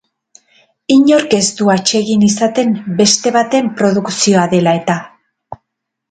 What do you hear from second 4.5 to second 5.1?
dela eta.